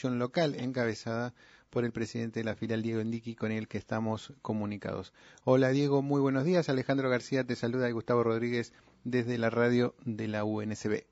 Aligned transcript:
acción 0.00 0.18
local 0.18 0.54
encabezada 0.58 1.34
por 1.68 1.84
el 1.84 1.92
presidente 1.92 2.40
de 2.40 2.44
la 2.44 2.54
filial 2.54 2.80
Diego 2.80 3.02
Indiqui 3.02 3.34
con 3.34 3.52
el 3.52 3.68
que 3.68 3.76
estamos 3.76 4.32
comunicados. 4.40 5.12
Hola 5.44 5.68
Diego, 5.68 6.00
muy 6.00 6.22
buenos 6.22 6.46
días. 6.46 6.70
Alejandro 6.70 7.10
García 7.10 7.44
te 7.44 7.54
saluda 7.54 7.86
y 7.86 7.92
Gustavo 7.92 8.22
Rodríguez 8.22 8.72
desde 9.04 9.36
la 9.36 9.50
radio 9.50 9.94
de 10.06 10.26
la 10.26 10.44
UNSB. 10.44 11.04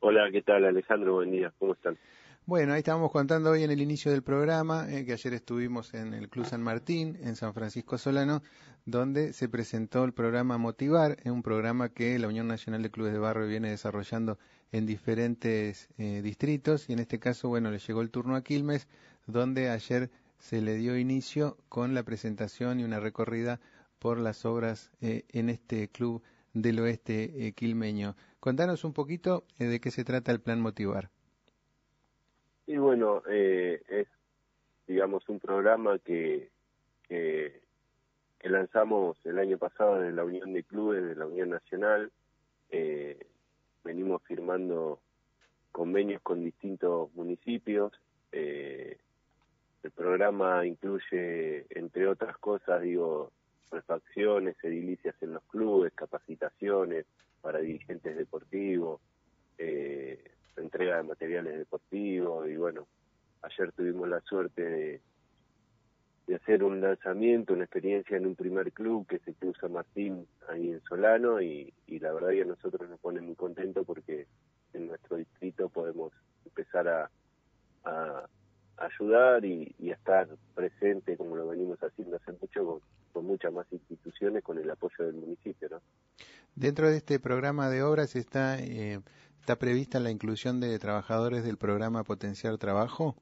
Hola, 0.00 0.30
¿qué 0.30 0.42
tal 0.42 0.66
Alejandro? 0.66 1.14
Buen 1.14 1.30
día, 1.30 1.54
¿cómo 1.58 1.72
están? 1.72 1.96
Bueno, 2.44 2.74
ahí 2.74 2.80
estábamos 2.80 3.10
contando 3.10 3.52
hoy 3.52 3.62
en 3.62 3.70
el 3.70 3.80
inicio 3.80 4.12
del 4.12 4.22
programa 4.22 4.86
eh, 4.92 5.06
que 5.06 5.14
ayer 5.14 5.32
estuvimos 5.32 5.94
en 5.94 6.12
el 6.12 6.28
Club 6.28 6.44
San 6.44 6.60
Martín, 6.60 7.16
en 7.22 7.34
San 7.34 7.54
Francisco 7.54 7.96
Solano, 7.96 8.42
donde 8.84 9.32
se 9.32 9.48
presentó 9.48 10.04
el 10.04 10.12
programa 10.12 10.58
Motivar, 10.58 11.16
un 11.24 11.42
programa 11.42 11.88
que 11.88 12.18
la 12.18 12.28
Unión 12.28 12.46
Nacional 12.46 12.82
de 12.82 12.90
Clubes 12.90 13.14
de 13.14 13.20
Barrio 13.20 13.46
viene 13.46 13.70
desarrollando 13.70 14.36
en 14.74 14.86
diferentes 14.86 15.88
eh, 15.98 16.20
distritos 16.20 16.90
y 16.90 16.94
en 16.94 16.98
este 16.98 17.20
caso, 17.20 17.48
bueno, 17.48 17.70
le 17.70 17.78
llegó 17.78 18.02
el 18.02 18.10
turno 18.10 18.34
a 18.34 18.42
Quilmes, 18.42 18.88
donde 19.28 19.70
ayer 19.70 20.10
se 20.38 20.60
le 20.60 20.74
dio 20.74 20.98
inicio 20.98 21.56
con 21.68 21.94
la 21.94 22.02
presentación 22.02 22.80
y 22.80 22.84
una 22.84 22.98
recorrida 22.98 23.60
por 24.00 24.18
las 24.18 24.44
obras 24.44 24.90
eh, 25.00 25.22
en 25.32 25.48
este 25.48 25.86
club 25.86 26.22
del 26.54 26.80
oeste 26.80 27.52
quilmeño. 27.52 28.16
Contanos 28.40 28.82
un 28.82 28.92
poquito 28.92 29.44
de 29.60 29.78
qué 29.80 29.92
se 29.92 30.02
trata 30.02 30.32
el 30.32 30.40
plan 30.40 30.60
Motivar. 30.60 31.08
Y 32.66 32.76
bueno, 32.76 33.22
eh, 33.30 33.80
es, 33.88 34.08
digamos, 34.88 35.28
un 35.28 35.38
programa 35.38 36.00
que, 36.00 36.50
que, 37.08 37.62
lanzamos 38.42 39.16
el 39.24 39.38
año 39.38 39.56
pasado 39.56 40.04
en 40.04 40.16
la 40.16 40.24
Unión 40.24 40.52
de 40.52 40.64
Clubes 40.64 41.04
de 41.04 41.14
la 41.14 41.26
Unión 41.26 41.50
Nacional. 41.50 42.10
Eh, 42.70 43.18
venimos 43.84 44.22
firmando 44.22 45.00
convenios 45.70 46.22
con 46.22 46.42
distintos 46.42 47.12
municipios. 47.14 47.92
Eh, 48.32 48.98
el 49.82 49.90
programa 49.90 50.64
incluye, 50.66 51.66
entre 51.70 52.08
otras 52.08 52.38
cosas, 52.38 52.80
digo, 52.82 53.30
refacciones, 53.70 54.56
edilicias 54.62 55.14
en 55.20 55.34
los 55.34 55.42
clubes, 55.44 55.92
capacitaciones 55.94 57.06
para 57.42 57.58
dirigentes 57.58 58.16
deportivos, 58.16 59.00
eh, 59.58 60.22
entrega 60.56 60.96
de 60.96 61.02
materiales 61.02 61.58
deportivos 61.58 62.48
y 62.48 62.56
bueno, 62.56 62.86
ayer 63.42 63.72
tuvimos 63.72 64.08
la 64.08 64.20
suerte 64.20 64.62
de, 64.62 65.00
de 66.26 66.36
hacer 66.36 66.64
un 66.64 66.80
lanzamiento, 66.80 67.52
una 67.52 67.64
experiencia 67.64 68.16
en 68.16 68.26
un 68.26 68.34
primer 68.34 68.72
club 68.72 69.06
que 69.06 69.18
Club 69.18 69.56
San 69.60 69.72
Martín 69.72 70.26
ahí 70.48 70.70
en 70.70 70.82
Solano 70.82 71.40
y, 71.42 71.72
la 71.88 72.12
verdad 72.12 72.30
que 72.30 72.42
a 72.42 72.46
nosotros 72.46 72.88
nos 72.88 72.98
pone 73.00 73.20
muy 73.20 73.34
contentos 73.34 73.84
porque 73.86 74.26
en 74.72 74.88
nuestro 74.88 75.16
distrito 75.16 75.68
podemos 75.68 76.12
empezar 76.44 76.88
a, 76.88 77.10
ayudar 78.76 79.44
y, 79.44 79.74
a 79.90 79.94
estar 79.94 80.28
presente 80.54 81.16
como 81.16 81.36
lo 81.36 81.48
venimos 81.48 81.78
haciendo 81.82 82.16
hace 82.16 82.32
mucho 82.32 82.64
con, 82.64 82.80
con, 83.12 83.26
muchas 83.26 83.52
más 83.52 83.66
instituciones 83.70 84.42
con 84.42 84.58
el 84.58 84.70
apoyo 84.70 85.04
del 85.04 85.14
municipio. 85.14 85.68
¿no? 85.70 85.80
Dentro 86.54 86.88
de 86.90 86.96
este 86.96 87.20
programa 87.20 87.68
de 87.68 87.82
obras 87.82 88.16
está 88.16 88.58
eh, 88.58 89.00
¿Está 89.44 89.56
prevista 89.58 90.00
la 90.00 90.10
inclusión 90.10 90.58
de 90.58 90.78
trabajadores 90.78 91.44
del 91.44 91.58
programa 91.58 92.02
Potenciar 92.02 92.56
Trabajo? 92.56 93.14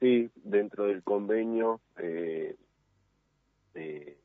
Sí, 0.00 0.30
dentro 0.34 0.86
del 0.86 1.02
convenio 1.02 1.80
eh, 1.98 2.56
eh, 3.74 4.16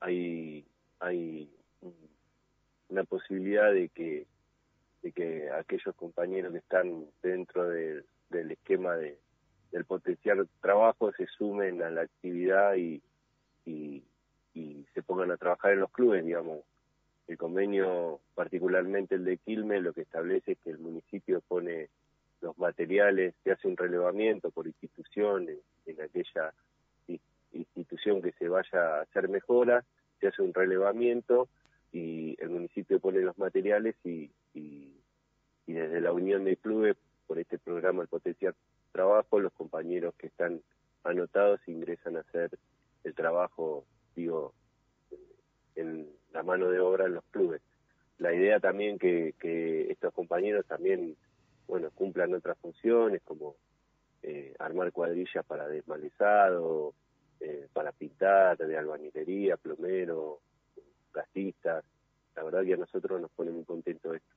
hay, 0.00 0.66
hay 0.98 1.50
una 2.88 3.04
posibilidad 3.04 3.70
de 3.70 3.90
que, 3.90 4.26
de 5.02 5.12
que 5.12 5.50
aquellos 5.50 5.94
compañeros 5.94 6.52
que 6.52 6.58
están 6.58 7.04
dentro 7.22 7.68
del 7.68 8.04
esquema 8.50 8.96
de, 8.96 9.18
del 9.72 9.84
potenciar 9.84 10.46
trabajo 10.62 11.12
se 11.12 11.26
sumen 11.26 11.82
a 11.82 11.90
la 11.90 12.00
actividad 12.00 12.76
y, 12.76 13.02
y, 13.66 14.02
y 14.54 14.86
se 14.94 15.02
pongan 15.02 15.30
a 15.32 15.36
trabajar 15.36 15.72
en 15.72 15.80
los 15.80 15.90
clubes, 15.90 16.24
digamos. 16.24 16.60
El 17.28 17.36
convenio, 17.36 18.20
particularmente 18.34 19.16
el 19.16 19.24
de 19.24 19.36
Quilmes, 19.36 19.82
lo 19.82 19.92
que 19.92 20.00
establece 20.00 20.52
es 20.52 20.58
que 20.58 20.70
el 20.70 20.78
municipio 20.78 21.42
pone 21.46 21.90
los 22.40 22.58
materiales, 22.58 23.34
se 23.44 23.52
hace 23.52 23.68
un 23.68 23.76
relevamiento 23.76 24.50
por 24.50 24.66
instituciones, 24.66 25.58
en 25.86 26.00
aquella 26.00 26.52
institución 27.52 28.22
que 28.22 28.32
se 28.32 28.48
vaya 28.48 28.98
a 28.98 29.00
hacer 29.02 29.28
mejora, 29.28 29.84
se 30.20 30.28
hace 30.28 30.42
un 30.42 30.54
relevamiento 30.54 31.48
y 31.92 32.36
el 32.40 32.50
municipio 32.50 33.00
pone 33.00 33.20
los 33.20 33.36
materiales 33.38 33.96
y, 34.04 34.30
y, 34.54 34.94
desde 35.66 36.00
la 36.00 36.12
unión 36.12 36.44
de 36.44 36.56
clubes, 36.56 36.96
por 37.26 37.38
este 37.38 37.58
programa 37.58 38.02
El 38.02 38.08
Potencial 38.08 38.54
Trabajo, 38.90 39.38
los 39.38 39.52
compañeros 39.52 40.14
que 40.16 40.26
están 40.26 40.60
anotados 41.04 41.60
ingresan 41.68 42.16
a 42.16 42.20
hacer 42.20 42.50
el 43.04 43.14
trabajo, 43.14 43.84
digo, 44.16 44.52
en 45.76 46.08
la 46.32 46.42
mano 46.42 46.70
de 46.70 46.80
obra 46.80 47.06
en 47.06 47.14
los 47.14 47.24
clubes. 47.30 47.62
La 48.18 48.34
idea 48.34 48.58
también 48.58 48.98
que, 48.98 49.34
que 49.38 49.92
estos 49.92 50.12
compañeros 50.12 50.66
también, 50.66 51.16
bueno, 51.70 51.90
cumplan 51.94 52.34
otras 52.34 52.58
funciones 52.58 53.22
como 53.22 53.54
eh, 54.22 54.54
armar 54.58 54.92
cuadrillas 54.92 55.44
para 55.46 55.68
desmalezado, 55.68 56.94
eh, 57.38 57.68
para 57.72 57.92
pintar, 57.92 58.58
de 58.58 58.76
albañilería, 58.76 59.56
plomero, 59.56 60.40
gastistas. 61.14 61.84
La 62.34 62.42
verdad 62.42 62.64
que 62.64 62.74
a 62.74 62.76
nosotros 62.76 63.20
nos 63.20 63.30
pone 63.30 63.50
muy 63.50 63.64
contentos 63.64 64.16
esto. 64.16 64.34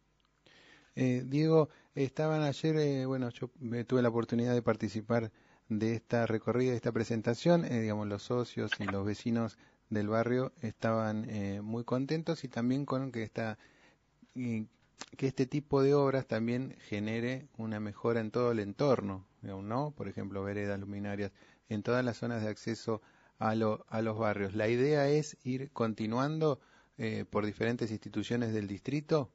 Eh, 0.96 1.24
Diego, 1.26 1.70
estaban 1.96 2.44
ayer, 2.44 2.76
eh, 2.78 3.06
bueno, 3.06 3.30
yo 3.30 3.50
tuve 3.88 4.02
la 4.02 4.10
oportunidad 4.10 4.54
de 4.54 4.62
participar 4.62 5.32
de 5.70 5.96
esta 5.96 6.28
recorrida, 6.28 6.70
de 6.70 6.78
esta 6.78 6.92
presentación, 6.92 7.64
digamos, 7.64 8.08
los 8.08 8.22
socios 8.22 8.72
y 8.80 8.86
los 8.86 9.06
vecinos 9.06 9.58
del 9.90 10.08
barrio 10.08 10.52
estaban 10.62 11.28
muy 11.64 11.84
contentos 11.84 12.44
y 12.44 12.48
también 12.48 12.86
con 12.86 13.12
que 13.12 13.24
esta 13.24 13.58
que 15.18 15.28
este 15.28 15.46
tipo 15.46 15.82
de 15.82 15.94
obras 15.94 16.28
también 16.28 16.76
genere 16.80 17.48
una 17.58 17.80
mejora 17.80 18.20
en 18.20 18.32
todo 18.32 18.52
el 18.52 18.60
entorno, 18.60 19.26
¿no? 19.42 19.94
Por 19.96 20.08
ejemplo, 20.08 20.44
veredas, 20.44 20.80
luminarias, 20.80 21.32
en 21.70 21.84
todas 21.84 22.04
las 22.04 22.18
zonas 22.18 22.44
de 22.44 22.50
acceso 22.50 23.02
a, 23.40 23.56
lo, 23.56 23.86
a 23.90 24.02
los 24.02 24.18
barrios. 24.18 24.56
La 24.56 24.68
idea 24.68 25.08
es 25.10 25.38
ir 25.46 25.72
continuando 25.72 26.60
eh, 26.98 27.26
por 27.30 27.46
diferentes 27.46 27.92
instituciones 27.92 28.54
del 28.54 28.68
distrito. 28.68 29.30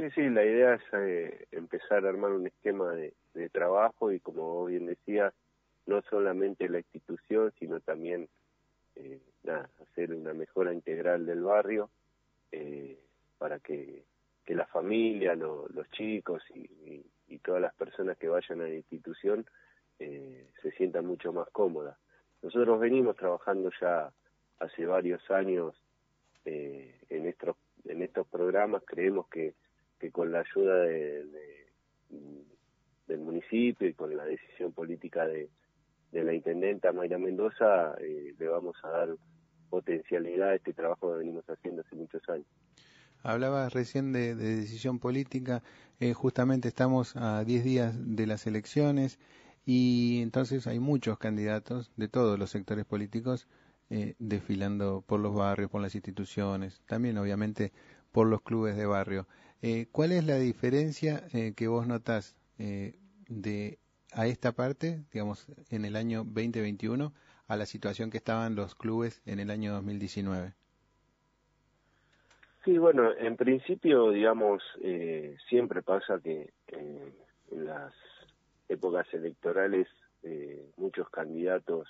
Sí, 0.00 0.10
sí, 0.14 0.30
la 0.30 0.44
idea 0.44 0.74
es 0.74 0.82
eh, 0.94 1.46
empezar 1.52 2.06
a 2.06 2.08
armar 2.08 2.32
un 2.32 2.46
esquema 2.46 2.92
de, 2.92 3.12
trabajo 3.52 4.12
y 4.12 4.20
como 4.20 4.64
bien 4.66 4.86
decía, 4.86 5.32
no 5.86 6.02
solamente 6.02 6.68
la 6.68 6.78
institución, 6.78 7.52
sino 7.58 7.80
también 7.80 8.28
eh, 8.96 9.20
hacer 9.82 10.14
una 10.14 10.32
mejora 10.32 10.72
integral 10.72 11.26
del 11.26 11.42
barrio 11.42 11.90
eh, 12.52 12.98
para 13.40 13.58
que, 13.58 14.04
que 14.44 14.54
la 14.54 14.66
familia, 14.66 15.34
los 15.34 15.90
chicos 15.92 16.42
y, 16.54 16.68
todas 17.42 17.62
las 17.62 17.74
personas 17.74 18.18
que 18.18 18.28
vayan 18.28 18.60
a 18.60 18.64
la 18.64 18.74
institución 18.74 19.46
eh, 19.98 20.50
se 20.60 20.72
sientan 20.72 21.06
mucho 21.06 21.32
más 21.32 21.48
cómodas. 21.50 21.96
Nosotros 22.42 22.78
venimos 22.78 23.16
trabajando 23.16 23.70
ya 23.80 24.12
hace 24.58 24.84
varios 24.84 25.22
años 25.30 25.74
eh, 26.44 27.00
en 27.08 27.26
estos 27.26 27.56
en 27.86 28.02
estos 28.02 28.26
programas 28.26 28.82
creemos 28.84 29.26
que, 29.28 29.54
que 29.98 30.10
con 30.10 30.30
la 30.30 30.40
ayuda 30.40 30.80
de, 30.80 31.24
del 33.06 33.20
municipio 33.20 33.88
y 33.88 33.94
con 33.94 34.14
la 34.14 34.26
decisión 34.26 34.72
política 34.72 35.26
de, 35.26 35.48
de 36.12 36.24
la 36.24 36.34
intendenta 36.34 36.92
Mayra 36.92 37.16
Mendoza 37.16 37.94
eh, 38.00 38.34
le 38.38 38.48
vamos 38.48 38.76
a 38.82 38.90
dar 38.90 39.08
potencialidad 39.70 40.50
a 40.50 40.54
este 40.56 40.74
trabajo 40.74 41.10
que 41.12 41.18
venimos 41.20 41.48
haciendo 41.48 41.80
hace 41.80 41.96
muchos 41.96 42.28
años. 42.28 42.46
Hablabas 43.22 43.72
recién 43.72 44.12
de, 44.12 44.34
decisión 44.34 44.98
política, 44.98 45.62
eh, 45.98 46.14
justamente 46.14 46.68
estamos 46.68 47.16
a 47.16 47.44
10 47.44 47.64
días 47.64 47.94
de 47.96 48.26
las 48.26 48.46
elecciones 48.46 49.18
y 49.66 50.20
entonces 50.22 50.66
hay 50.66 50.80
muchos 50.80 51.18
candidatos 51.18 51.90
de 51.96 52.08
todos 52.08 52.38
los 52.38 52.50
sectores 52.50 52.86
políticos 52.86 53.46
eh, 53.90 54.14
desfilando 54.18 55.04
por 55.06 55.20
los 55.20 55.34
barrios, 55.34 55.70
por 55.70 55.82
las 55.82 55.94
instituciones, 55.94 56.80
también 56.86 57.18
obviamente 57.18 57.72
por 58.12 58.26
los 58.26 58.42
clubes 58.42 58.76
de 58.76 58.86
barrio. 58.86 59.26
¿Cuál 59.92 60.12
es 60.12 60.24
la 60.24 60.36
diferencia 60.36 61.22
que 61.54 61.68
vos 61.68 61.86
notás 61.86 62.34
de 62.56 63.78
a 64.12 64.26
esta 64.26 64.52
parte, 64.52 65.04
digamos, 65.12 65.46
en 65.68 65.84
el 65.84 65.96
año 65.96 66.24
2021, 66.24 67.12
a 67.46 67.56
la 67.56 67.66
situación 67.66 68.10
que 68.10 68.16
estaban 68.16 68.54
los 68.54 68.74
clubes 68.74 69.20
en 69.26 69.38
el 69.38 69.50
año 69.50 69.72
2019? 69.74 70.54
Sí, 72.64 72.76
bueno, 72.76 73.12
en 73.16 73.36
principio, 73.36 74.10
digamos, 74.10 74.62
eh, 74.82 75.36
siempre 75.48 75.82
pasa 75.82 76.20
que 76.20 76.52
eh, 76.68 77.12
en 77.50 77.64
las 77.64 77.94
épocas 78.68 79.06
electorales 79.14 79.88
eh, 80.22 80.70
muchos 80.76 81.08
candidatos 81.10 81.88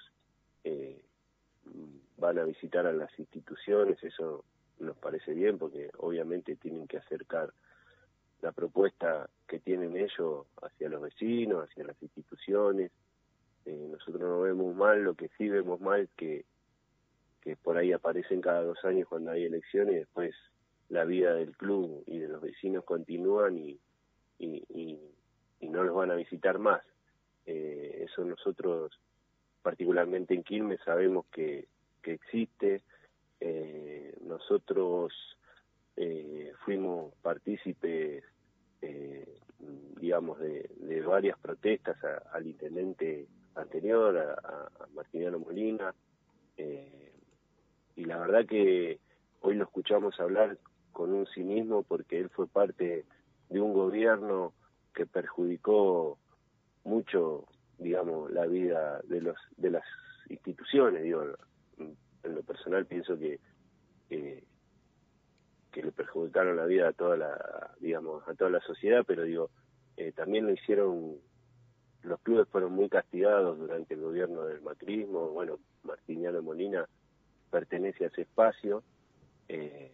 van 2.19 2.39
a 2.39 2.45
visitar 2.45 2.87
a 2.87 2.93
las 2.93 3.11
instituciones, 3.19 4.03
eso 4.05 4.45
nos 4.79 4.97
parece 4.97 5.33
bien 5.33 5.59
porque 5.59 5.91
obviamente 5.99 6.57
tienen 6.57 6.87
que 6.87 6.99
acercar 6.99 7.53
la 8.43 8.53
propuesta 8.53 9.29
que 9.47 9.59
tienen 9.59 9.97
ellos 9.97 10.47
hacia 10.63 10.89
los 10.89 11.03
vecinos, 11.03 11.69
hacia 11.69 11.85
las 11.85 12.01
instituciones. 12.03 12.91
Eh, 13.67 13.89
nosotros 13.91 14.21
no 14.21 14.41
vemos 14.41 14.75
mal, 14.75 15.03
lo 15.03 15.15
que 15.15 15.29
sí 15.37 15.49
vemos 15.49 15.81
mal 15.81 16.09
que, 16.17 16.45
que 17.43 17.57
por 17.57 17.77
ahí 17.77 17.93
aparecen 17.93 18.41
cada 18.41 18.63
dos 18.63 18.83
años 18.85 19.09
cuando 19.09 19.33
hay 19.33 19.45
elecciones 19.45 19.95
y 19.95 19.99
después 19.99 20.35
la 20.91 21.05
vida 21.05 21.35
del 21.35 21.57
club 21.57 22.05
y 22.07 22.19
de 22.19 22.29
los 22.29 22.43
vecinos 22.43 22.85
continúan 22.85 23.57
y, 23.57 23.81
y, 24.39 24.99
no 25.63 25.85
los 25.85 25.95
van 25.95 26.11
a 26.11 26.17
visitar 26.17 26.59
más. 26.59 26.83
Eh, 27.47 28.05
eso 28.05 28.25
nosotros, 28.25 28.99
particularmente 29.63 30.35
en 30.35 30.43
Quilmes, 30.43 30.81
sabemos 30.85 31.27
que, 31.33 31.69
que 32.03 32.15
existe. 32.15 32.83
Eh, 33.39 34.17
nosotros 34.23 35.13
eh, 35.97 36.53
fuimos 36.65 37.15
partícipes, 37.23 38.25
eh, 38.83 39.39
digamos, 40.01 40.39
de, 40.41 40.69
varias 41.07 41.39
protestas 41.39 41.97
al 42.33 42.47
intendente 42.47 43.27
anterior, 43.55 44.17
a, 44.17 44.83
a 44.83 44.87
Martiniano 44.95 45.39
Molina, 45.39 45.95
eh, 46.57 47.13
y 47.97 48.05
la 48.05 48.19
verdad 48.19 48.47
que 48.47 48.99
hoy 49.41 49.55
lo 49.55 49.65
escuchamos 49.65 50.19
hablar 50.21 50.59
con 50.93 51.13
un 51.13 51.27
cinismo 51.27 51.83
porque 51.83 52.19
él 52.19 52.29
fue 52.31 52.47
parte 52.47 53.05
de 53.49 53.61
un 53.61 53.73
gobierno 53.73 54.53
que 54.95 55.07
perjudicó 55.07 56.19
mucho, 56.85 57.47
digamos, 57.79 58.31
la 58.31 58.47
vida 58.47 59.01
de 59.05 59.21
los 59.21 59.37
de 59.57 59.71
las 59.71 59.85
instituciones. 60.29 61.03
Digo, 61.03 61.25
en 61.79 62.35
lo 62.35 62.43
personal 62.43 62.87
pienso 62.87 63.19
que 63.19 63.39
que 65.71 65.83
le 65.83 65.93
perjudicaron 65.93 66.57
la 66.57 66.67
vida 66.67 66.89
a 66.89 66.93
toda 66.93 67.17
la, 67.17 67.71
digamos, 67.81 68.27
a 68.29 68.35
toda 68.35 68.51
la 68.51 68.61
sociedad, 68.61 69.05
pero 69.07 69.23
digo, 69.23 69.51
eh, 69.97 70.13
también 70.13 70.47
lo 70.47 70.53
hicieron, 70.53 71.17
los 72.03 72.21
clubes 72.21 72.49
fueron 72.49 72.73
muy 72.73 72.89
castigados 72.89 73.59
durante 73.59 73.95
el 73.95 74.01
gobierno 74.01 74.45
del 74.45 74.61
macrismo, 74.63 75.29
bueno, 75.29 75.59
Martiniano 75.85 76.43
Molina 76.43 76.87
pertenece 77.51 78.05
a 78.05 78.09
ese 78.09 78.23
espacio, 78.23 78.83
eh, 79.49 79.93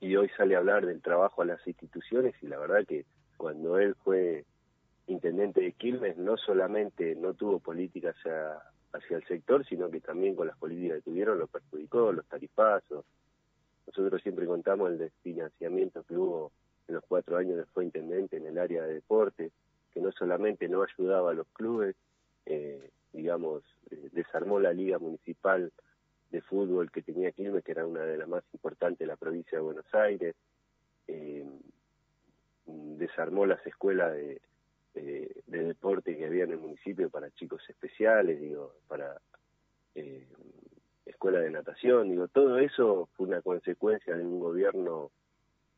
y 0.00 0.16
hoy 0.16 0.28
sale 0.36 0.54
a 0.54 0.58
hablar 0.58 0.86
del 0.86 1.00
trabajo 1.00 1.42
a 1.42 1.46
las 1.46 1.66
instituciones, 1.66 2.34
y 2.42 2.46
la 2.46 2.58
verdad 2.58 2.86
que 2.86 3.04
cuando 3.36 3.78
él 3.78 3.94
fue 4.04 4.44
intendente 5.06 5.60
de 5.60 5.72
Quilmes, 5.72 6.16
no 6.16 6.36
solamente 6.36 7.14
no 7.14 7.34
tuvo 7.34 7.60
política 7.60 8.10
hacia, 8.10 8.58
hacia 8.92 9.16
el 9.16 9.24
sector, 9.26 9.64
sino 9.66 9.90
que 9.90 10.00
también 10.00 10.34
con 10.34 10.46
las 10.46 10.56
políticas 10.58 10.98
que 10.98 11.10
tuvieron 11.10 11.38
lo 11.38 11.46
perjudicó, 11.46 12.12
los 12.12 12.26
tarifazos, 12.26 13.04
nosotros 13.86 14.20
siempre 14.22 14.46
contamos 14.46 14.90
el 14.90 14.98
desfinanciamiento 14.98 16.02
que 16.02 16.16
hubo 16.16 16.52
en 16.88 16.96
los 16.96 17.04
cuatro 17.06 17.36
años 17.36 17.58
que 17.58 17.72
fue 17.72 17.84
intendente 17.84 18.36
en 18.36 18.46
el 18.46 18.58
área 18.58 18.82
de 18.82 18.94
deporte, 18.94 19.52
que 19.92 20.00
no 20.00 20.12
solamente 20.12 20.68
no 20.68 20.82
ayudaba 20.82 21.30
a 21.30 21.34
los 21.34 21.46
clubes, 21.48 21.94
eh, 22.46 22.90
digamos, 23.12 23.62
eh, 23.90 24.08
desarmó 24.12 24.60
la 24.60 24.72
liga 24.72 24.98
municipal 24.98 25.72
de 26.30 26.40
fútbol 26.42 26.90
que 26.90 27.02
tenía 27.02 27.32
Quilmes, 27.32 27.64
que 27.64 27.72
era 27.72 27.86
una 27.86 28.02
de 28.02 28.18
las 28.18 28.28
más 28.28 28.44
importantes 28.52 28.98
de 28.98 29.06
la 29.06 29.16
provincia 29.16 29.58
de 29.58 29.64
Buenos 29.64 29.94
Aires, 29.94 30.34
eh, 31.08 31.46
desarmó 32.66 33.46
las 33.46 33.64
escuelas 33.66 34.12
de, 34.12 34.40
de, 34.94 35.34
deporte 35.46 36.16
que 36.16 36.26
había 36.26 36.44
en 36.44 36.52
el 36.52 36.58
municipio 36.58 37.10
para 37.10 37.30
chicos 37.30 37.62
especiales, 37.68 38.40
digo, 38.40 38.74
para 38.88 39.20
eh, 39.94 40.26
escuela 41.04 41.40
de 41.40 41.50
natación, 41.50 42.10
digo, 42.10 42.28
todo 42.28 42.58
eso 42.58 43.08
fue 43.16 43.26
una 43.26 43.42
consecuencia 43.42 44.16
de 44.16 44.24
un 44.24 44.40
gobierno 44.40 45.10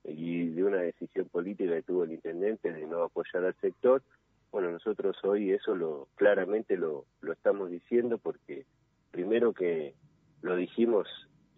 y 0.04 0.48
de 0.50 0.64
una 0.64 0.78
decisión 0.78 1.28
política 1.28 1.74
que 1.74 1.82
tuvo 1.82 2.04
el 2.04 2.12
intendente 2.12 2.72
de 2.72 2.86
no 2.86 3.02
apoyar 3.02 3.44
al 3.44 3.54
sector. 3.56 4.02
Bueno, 4.50 4.70
nosotros 4.70 5.16
hoy 5.24 5.52
eso 5.52 5.74
lo 5.74 6.08
claramente 6.14 6.76
lo, 6.76 7.04
lo 7.20 7.32
estamos 7.32 7.70
diciendo 7.70 8.16
porque 8.18 8.64
primero 9.10 9.52
que 9.52 9.94
lo 10.42 10.56
dijimos 10.56 11.08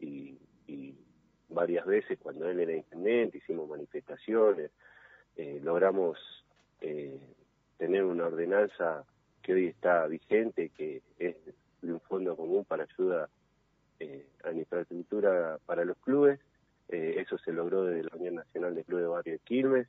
y, 0.01 0.37
varias 1.49 1.85
veces 1.85 2.17
cuando 2.23 2.49
él 2.49 2.61
era 2.61 2.73
intendente, 2.73 3.39
hicimos 3.39 3.69
manifestaciones, 3.69 4.71
eh, 5.37 5.61
logramos 5.65 6.17
eh, 6.81 7.19
tener 7.77 8.05
una 8.05 8.27
ordenanza 8.27 9.05
que 9.43 9.55
hoy 9.55 9.67
está 9.67 10.07
vigente, 10.07 10.71
que 10.71 11.03
es 11.19 11.35
de 11.83 11.93
un 11.93 12.01
fondo 12.01 12.37
común 12.37 12.65
para 12.65 12.85
ayuda 12.85 13.29
eh, 13.99 14.27
a 14.45 14.51
la 14.51 14.59
infraestructura 14.59 15.59
para 15.67 15.85
los 15.85 15.97
clubes. 15.99 16.41
Eh, 16.89 17.17
eso 17.19 17.39
se 17.39 17.53
logró 17.53 17.85
desde 17.85 18.09
la 18.09 18.17
Unión 18.17 18.35
Nacional 18.37 18.75
de 18.75 18.85
Clubes 18.85 19.05
de 19.05 19.09
Barrio 19.09 19.33
de 19.35 19.39
Quilmes 19.41 19.89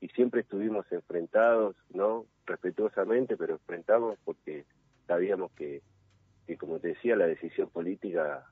y 0.00 0.08
siempre 0.08 0.40
estuvimos 0.40 0.90
enfrentados, 0.90 1.76
¿no? 1.90 2.26
Respetuosamente, 2.46 3.36
pero 3.36 3.54
enfrentamos 3.54 4.18
porque 4.24 4.64
sabíamos 5.06 5.52
que, 5.52 5.82
que 6.46 6.56
como 6.56 6.78
te 6.78 6.88
decía, 6.88 7.16
la 7.16 7.26
decisión 7.26 7.68
política 7.70 8.46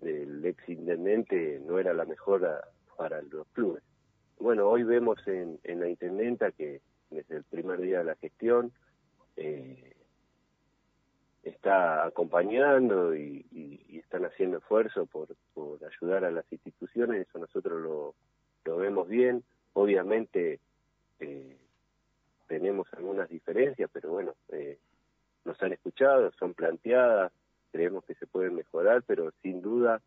del 0.00 0.44
ex 0.44 0.68
intendente 0.68 1.60
no 1.64 1.78
era 1.78 1.94
la 1.94 2.04
mejor 2.04 2.62
para 2.96 3.22
los 3.22 3.46
clubes. 3.48 3.82
Bueno, 4.38 4.68
hoy 4.68 4.82
vemos 4.82 5.18
en, 5.28 5.58
en 5.62 5.80
la 5.80 5.88
intendenta 5.88 6.50
que 6.50 6.80
desde 7.10 7.36
el 7.36 7.44
primer 7.44 7.80
día 7.80 7.98
de 7.98 8.04
la 8.04 8.16
gestión 8.16 8.72
eh, 9.36 9.94
está 11.42 12.06
acompañando 12.06 13.14
y, 13.14 13.46
están 13.92 14.24
haciendo 14.26 14.58
esfuerzo 14.58 15.06
por, 15.06 15.28
ayudar 15.86 16.24
a 16.24 16.30
las 16.30 16.44
instituciones, 16.52 17.26
eso 17.26 17.38
nosotros 17.38 17.80
lo, 17.80 18.14
lo 18.64 18.76
vemos 18.76 19.08
bien. 19.08 19.42
Obviamente 19.72 20.60
eh, 21.18 21.56
tenemos 22.46 22.86
algunas 22.92 23.30
diferencias, 23.30 23.88
pero 23.90 24.10
bueno, 24.10 24.34
eh, 24.50 24.78
han 25.62 25.72
escuchado, 25.72 26.30
son 26.38 26.54
planteadas, 26.54 27.32
creemos 27.70 28.04
que 28.04 28.14
se 28.14 28.26
pueden 28.26 28.54
mejorar, 28.54 29.02
pero 29.06 29.32
sin 29.42 29.62
duda 29.62 30.00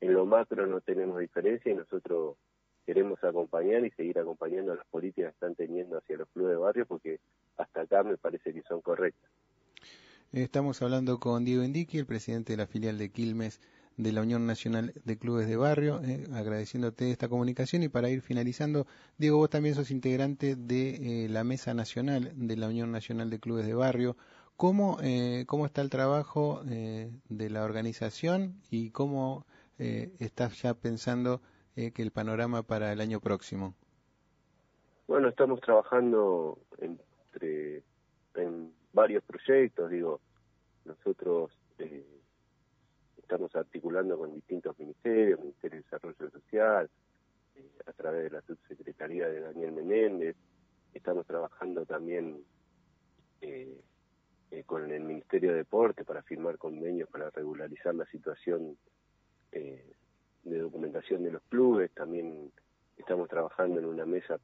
en 0.00 0.12
lo 0.12 0.26
macro 0.26 0.66
no 0.66 0.80
tenemos 0.80 1.20
diferencia 1.20 1.72
y 1.72 1.76
nosotros 1.76 2.36
queremos 2.84 3.22
acompañar 3.24 3.84
y 3.84 3.90
seguir 3.90 4.18
acompañando 4.18 4.74
las 4.74 4.86
políticas 4.86 5.30
que 5.30 5.34
están 5.34 5.54
teniendo 5.54 5.98
hacia 5.98 6.18
los 6.18 6.28
clubes 6.28 6.50
de 6.52 6.56
barrio 6.56 6.86
porque 6.86 7.20
hasta 7.56 7.82
acá 7.82 8.02
me 8.02 8.16
parece 8.16 8.52
que 8.52 8.62
son 8.62 8.80
correctas. 8.80 9.30
Estamos 10.32 10.82
hablando 10.82 11.20
con 11.20 11.44
Diego 11.44 11.62
Indiqui, 11.62 11.98
el 11.98 12.06
presidente 12.06 12.54
de 12.54 12.56
la 12.56 12.66
filial 12.66 12.98
de 12.98 13.10
Quilmes 13.10 13.60
de 13.96 14.12
la 14.12 14.22
Unión 14.22 14.46
Nacional 14.46 14.92
de 15.04 15.18
Clubes 15.18 15.46
de 15.46 15.56
Barrio, 15.56 16.00
eh, 16.02 16.26
agradeciéndote 16.34 17.10
esta 17.10 17.28
comunicación 17.28 17.84
y 17.84 17.88
para 17.88 18.10
ir 18.10 18.20
finalizando, 18.20 18.86
Diego, 19.16 19.38
vos 19.38 19.50
también 19.50 19.76
sos 19.76 19.90
integrante 19.90 20.56
de 20.56 21.24
eh, 21.24 21.28
la 21.28 21.44
Mesa 21.44 21.74
Nacional 21.74 22.32
de 22.34 22.56
la 22.56 22.68
Unión 22.68 22.90
Nacional 22.90 23.30
de 23.30 23.38
Clubes 23.38 23.66
de 23.66 23.74
Barrio. 23.74 24.16
¿Cómo, 24.56 24.98
eh, 25.02 25.44
cómo 25.46 25.66
está 25.66 25.82
el 25.82 25.90
trabajo 25.90 26.62
de 26.64 27.50
la 27.50 27.64
organización 27.64 28.60
y 28.70 28.90
cómo 28.90 29.46
estás 29.78 30.62
ya 30.62 30.74
pensando 30.74 31.40
que 31.74 32.02
el 32.02 32.12
panorama 32.12 32.62
para 32.62 32.92
el 32.92 33.00
año 33.00 33.20
próximo? 33.20 33.74
Bueno, 35.08 35.28
estamos 35.28 35.60
trabajando 35.60 36.58
entre 36.78 37.82
en 38.36 38.72
varios 38.92 39.22
proyectos, 39.24 39.90
digo, 39.90 40.20
nosotros 40.84 41.50
eh, 41.78 42.04
estamos 43.18 43.54
articulando 43.56 44.18
con 44.18 44.32
distintos 44.34 44.78
ministerios, 44.78 45.40
Ministerio 45.40 45.78
de 45.78 45.82
Desarrollo 45.82 46.30
Social, 46.30 46.90
eh, 47.56 47.70
a 47.86 47.92
través 47.92 48.24
de 48.24 48.30
la 48.30 48.42
subsecretaría 48.42 49.28
de 49.28 49.40
Daniel 49.40 49.72
Menéndez, 49.72 50.36
estamos 50.92 51.26
trabajando 51.26 51.84
también 51.84 52.44
eh, 53.40 53.80
con 54.62 54.90
el 54.90 55.02
Ministerio 55.02 55.50
de 55.50 55.58
Deporte 55.58 56.04
para 56.04 56.22
firmar 56.22 56.58
convenios 56.58 57.08
para 57.08 57.30
regularizar 57.30 57.94
la 57.94 58.06
situación 58.06 58.76
de 59.50 60.58
documentación 60.58 61.22
de 61.22 61.30
los 61.30 61.42
clubes, 61.44 61.92
también 61.92 62.50
estamos 62.96 63.28
trabajando 63.28 63.78
en 63.78 63.86
una 63.86 64.04
mesa 64.04 64.38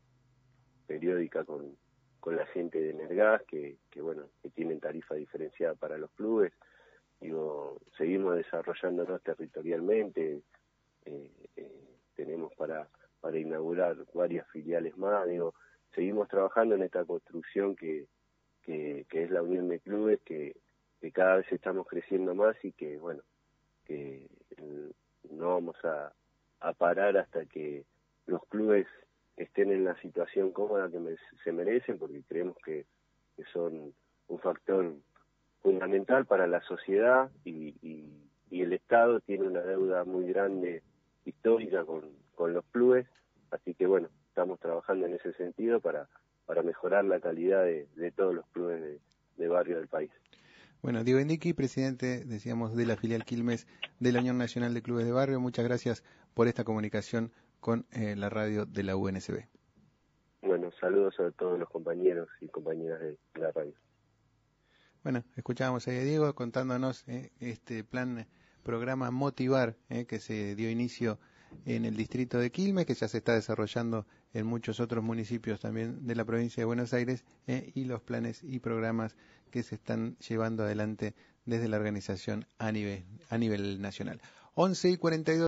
periódica 0.86 1.44
con 1.44 1.76
con 2.20 2.36
la 2.36 2.46
gente 2.46 2.80
de 2.80 2.92
Nergas, 2.92 3.42
que, 3.44 3.78
que 3.90 4.00
bueno, 4.00 4.24
que 4.42 4.50
tienen 4.50 4.78
tarifa 4.78 5.14
diferenciada 5.14 5.74
para 5.74 5.96
los 5.96 6.10
clubes. 6.12 6.52
Digo, 7.20 7.78
seguimos 7.96 8.36
desarrollándonos 8.36 9.22
territorialmente, 9.22 10.42
eh, 11.06 11.30
eh, 11.56 11.98
tenemos 12.14 12.54
para, 12.54 12.88
para 13.20 13.38
inaugurar 13.38 13.96
varias 14.14 14.46
filiales 14.48 14.96
más, 14.96 15.26
digo, 15.28 15.54
seguimos 15.94 16.28
trabajando 16.28 16.74
en 16.74 16.82
esta 16.82 17.04
construcción 17.04 17.74
que, 17.74 18.06
que, 19.08 19.24
es 19.24 19.30
la 19.30 19.42
unión 19.42 19.68
de 19.68 19.80
clubes, 19.80 20.20
que, 20.24 20.56
cada 21.12 21.36
vez 21.36 21.50
estamos 21.50 21.86
creciendo 21.86 22.34
más 22.34 22.56
y 22.62 22.72
que, 22.72 22.98
bueno, 22.98 23.22
que 23.86 24.26
no 25.30 25.54
vamos 25.54 25.76
a, 25.84 26.12
parar 26.76 27.16
hasta 27.16 27.46
que 27.46 27.84
los 28.26 28.44
clubes 28.46 28.86
estén 29.36 29.72
en 29.72 29.84
la 29.84 29.98
situación 30.02 30.52
cómoda 30.52 30.90
que 30.90 31.16
se 31.42 31.52
merecen, 31.52 31.98
porque 31.98 32.22
creemos 32.28 32.56
que, 32.64 32.84
son 33.54 33.94
un 34.28 34.38
factor 34.40 34.94
fundamental 35.62 36.26
para 36.26 36.46
la 36.46 36.60
sociedad 36.62 37.30
y, 37.44 37.74
el 38.50 38.74
Estado 38.74 39.20
tiene 39.20 39.46
una 39.46 39.62
deuda 39.62 40.04
muy 40.04 40.26
grande 40.26 40.82
histórica 41.24 41.84
con 41.84 42.52
los 42.52 42.64
clubes, 42.66 43.06
así 43.50 43.72
que 43.74 43.86
bueno, 43.86 44.08
estamos 44.30 44.60
trabajando 44.60 45.06
en 45.06 45.14
ese 45.14 45.32
sentido 45.34 45.80
para, 45.80 46.08
para 46.46 46.62
mejorar 46.62 47.04
la 47.04 47.20
calidad 47.20 47.64
de, 47.64 48.12
todos 48.16 48.34
los 48.34 48.46
clubes 48.48 49.00
de, 49.36 49.48
barrio 49.48 49.76
del 49.76 49.88
país. 49.88 50.10
Bueno, 50.82 51.04
Diego 51.04 51.20
Indiqui, 51.20 51.52
presidente, 51.52 52.24
decíamos, 52.24 52.74
de 52.74 52.86
la 52.86 52.96
filial 52.96 53.24
Quilmes 53.24 53.66
de 53.98 54.12
la 54.12 54.20
Unión 54.20 54.38
Nacional 54.38 54.72
de 54.72 54.82
Clubes 54.82 55.04
de 55.04 55.12
Barrio, 55.12 55.40
muchas 55.40 55.64
gracias 55.64 56.04
por 56.32 56.46
esta 56.46 56.64
comunicación 56.64 57.32
con 57.58 57.86
eh, 57.92 58.14
la 58.16 58.30
radio 58.30 58.64
de 58.66 58.82
la 58.84 58.96
UNSB. 58.96 59.44
Bueno, 60.42 60.70
saludos 60.80 61.18
a 61.20 61.30
todos 61.32 61.58
los 61.58 61.68
compañeros 61.68 62.28
y 62.40 62.48
compañeras 62.48 63.00
de 63.00 63.18
la 63.34 63.50
radio. 63.50 63.74
Bueno, 65.02 65.24
escuchábamos 65.36 65.86
a 65.88 65.90
Diego 65.90 66.34
contándonos 66.34 67.06
eh, 67.08 67.32
este 67.40 67.84
plan, 67.84 68.26
programa 68.62 69.10
Motivar, 69.10 69.76
eh, 69.88 70.06
que 70.06 70.20
se 70.20 70.54
dio 70.54 70.70
inicio 70.70 71.18
en 71.64 71.84
el 71.84 71.96
distrito 71.96 72.38
de 72.38 72.50
Quilmes, 72.50 72.86
que 72.86 72.94
ya 72.94 73.08
se 73.08 73.18
está 73.18 73.34
desarrollando 73.34 74.06
en 74.32 74.46
muchos 74.46 74.80
otros 74.80 75.04
municipios 75.04 75.60
también 75.60 76.06
de 76.06 76.14
la 76.14 76.24
provincia 76.24 76.60
de 76.60 76.66
Buenos 76.66 76.92
Aires, 76.92 77.24
eh, 77.46 77.72
y 77.74 77.84
los 77.84 78.00
planes 78.00 78.42
y 78.42 78.58
programas 78.60 79.16
que 79.50 79.62
se 79.62 79.74
están 79.74 80.16
llevando 80.18 80.62
adelante 80.62 81.14
desde 81.44 81.68
la 81.68 81.76
organización 81.76 82.46
a 82.58 82.72
nivel, 82.72 83.04
a 83.28 83.38
nivel 83.38 83.80
nacional. 83.80 84.20
11 84.54 84.90
y 84.90 84.96
42 84.96 85.36